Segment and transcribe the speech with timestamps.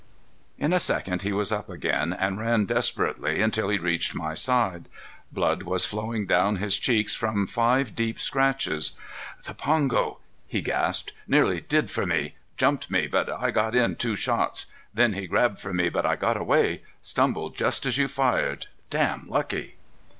[0.57, 4.85] In a second he was up again, and ran desperately until he reached my side.
[5.31, 8.93] Blood was flowing down his cheeks from five deep scratches.
[9.45, 10.17] "The pongo,"
[10.47, 11.13] he gasped.
[11.27, 12.33] "Nearly did for me.
[12.57, 14.65] Jumped me, but I got in two shots.
[14.91, 16.81] Then he grabbed for me but I got away.
[17.03, 18.65] Stumbled just as you fired.
[18.89, 19.75] Damn lucky."